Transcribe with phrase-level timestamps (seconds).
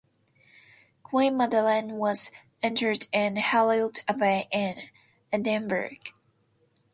[1.03, 2.31] Queen Madeleine was
[2.63, 4.75] interred in Holyrood Abbey in
[5.31, 5.91] Edinburgh.